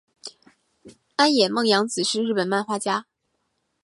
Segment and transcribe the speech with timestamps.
[1.17, 3.05] 安野梦洋子是日本漫画家。